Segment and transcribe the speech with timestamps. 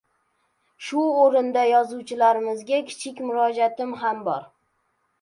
[0.85, 4.53] Shu o‘rinda yozuvchilarimizga kichik murojaatim ham bor.